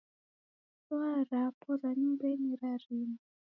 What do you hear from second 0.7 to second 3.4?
Taa rapo ra nyumbanyi rarima